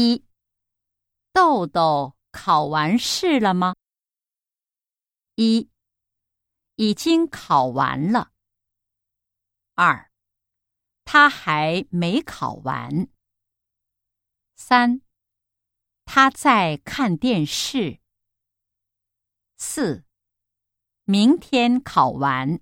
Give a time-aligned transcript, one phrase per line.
[0.00, 0.24] 一。
[1.32, 3.74] 豆豆考完试了吗？
[5.34, 5.68] 一。
[6.76, 8.30] 已经考完了。
[9.74, 10.12] 二。
[11.04, 13.08] 他还没考完。
[14.54, 15.00] 三。
[16.04, 17.98] 他在看电视。
[19.56, 20.04] 四。
[21.02, 22.60] 明天考完。